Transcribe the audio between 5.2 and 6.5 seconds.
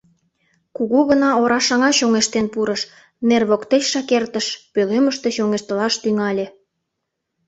чоҥештылаш тӱҥале.